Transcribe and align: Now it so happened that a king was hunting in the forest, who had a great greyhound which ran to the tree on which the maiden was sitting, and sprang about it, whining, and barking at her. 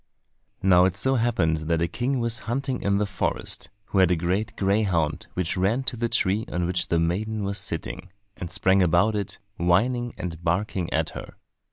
Now 0.63 0.85
it 0.85 0.95
so 0.95 1.13
happened 1.13 1.57
that 1.57 1.79
a 1.79 1.87
king 1.87 2.19
was 2.19 2.39
hunting 2.49 2.81
in 2.81 2.97
the 2.97 3.05
forest, 3.05 3.69
who 3.89 3.99
had 3.99 4.09
a 4.09 4.15
great 4.15 4.55
greyhound 4.55 5.27
which 5.35 5.55
ran 5.55 5.83
to 5.83 5.95
the 5.95 6.09
tree 6.09 6.43
on 6.51 6.65
which 6.65 6.87
the 6.87 6.97
maiden 6.97 7.43
was 7.43 7.59
sitting, 7.59 8.09
and 8.35 8.49
sprang 8.49 8.81
about 8.81 9.13
it, 9.13 9.37
whining, 9.57 10.15
and 10.17 10.43
barking 10.43 10.91
at 10.91 11.11
her. 11.11 11.35